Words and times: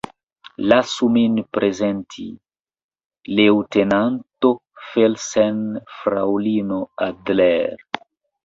Lasu 0.71 1.09
min 1.17 1.35
prezenti: 1.57 2.25
leŭtenanto 3.41 4.53
Felsen 4.87 5.63
fraŭlino 5.99 6.81
Adler. 7.11 7.81